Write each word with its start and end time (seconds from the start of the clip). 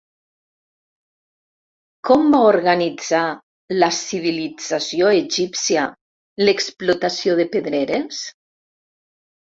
Com 2.09 2.23
va 2.37 2.39
organitzar 2.53 3.21
la 3.85 3.91
civilització 3.99 5.15
egípcia 5.21 5.87
l'explotació 6.47 7.41
de 7.43 7.51
pedreres? 7.57 8.29